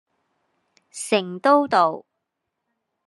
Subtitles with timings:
[0.89, 2.07] 成都道